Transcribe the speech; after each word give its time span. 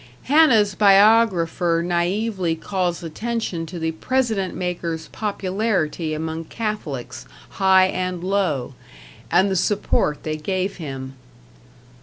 Hanna's 0.23 0.73
biographer 0.73 1.83
naively 1.85 2.55
calls 2.55 3.03
attention 3.03 3.67
to 3.67 3.77
the 3.77 3.91
President 3.91 4.55
maker's 4.55 5.09
popularity 5.09 6.15
among 6.15 6.45
Catholics, 6.45 7.27
high 7.61 7.85
and 7.85 8.23
low, 8.23 8.73
and 9.29 9.51
the 9.51 9.55
support 9.55 10.23
they 10.23 10.37
gave 10.37 10.77
him. 10.77 11.13